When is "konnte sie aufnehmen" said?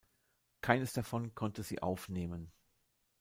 1.35-2.51